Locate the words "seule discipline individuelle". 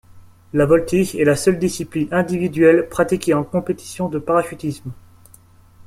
1.35-2.89